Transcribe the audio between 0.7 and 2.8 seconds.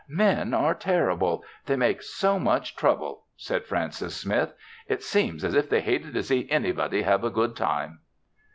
terrible! They make so much